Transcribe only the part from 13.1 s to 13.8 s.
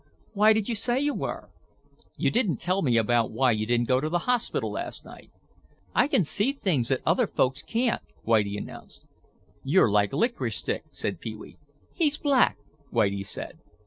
said.